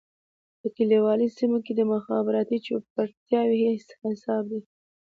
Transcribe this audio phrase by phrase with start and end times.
[0.59, 4.61] په کليوالي سېمو کې مخابراتي چوپړتياوې په هيڅ حساب دي.